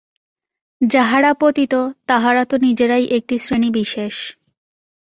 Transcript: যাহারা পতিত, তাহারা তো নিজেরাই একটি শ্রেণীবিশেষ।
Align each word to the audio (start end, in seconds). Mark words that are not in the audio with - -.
যাহারা 0.81 1.31
পতিত, 1.33 1.73
তাহারা 2.05 2.43
তো 2.45 2.55
নিজেরাই 2.57 3.05
একটি 3.17 3.35
শ্রেণীবিশেষ। 3.39 4.15